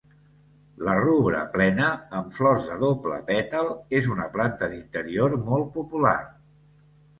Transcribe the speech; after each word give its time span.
La 0.85 0.93
'Rubra 0.99 1.41
Plena', 1.57 1.89
amb 2.21 2.33
flors 2.39 2.65
de 2.71 2.79
doble 2.85 3.21
pètal, 3.29 3.71
és 4.01 4.11
una 4.17 4.27
planta 4.39 4.73
d'interior 4.75 5.39
molt 5.53 5.73
popular. 5.79 6.19